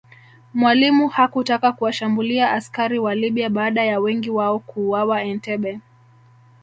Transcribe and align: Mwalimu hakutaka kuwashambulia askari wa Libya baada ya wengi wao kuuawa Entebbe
Mwalimu 0.53 1.07
hakutaka 1.07 1.71
kuwashambulia 1.71 2.51
askari 2.51 2.99
wa 2.99 3.15
Libya 3.15 3.49
baada 3.49 3.83
ya 3.85 3.99
wengi 3.99 4.29
wao 4.29 4.59
kuuawa 4.59 5.23
Entebbe 5.23 5.79